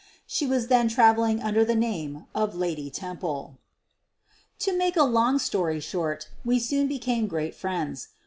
[0.25, 3.59] She was then traveling under the name of Lady Temple.
[4.57, 8.07] To make a long story short, we soon became great friends.